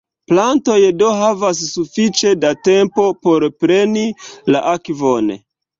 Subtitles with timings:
[0.29, 4.09] Plantoj do havas sufiĉe da tempo por preni
[4.55, 5.33] la akvon.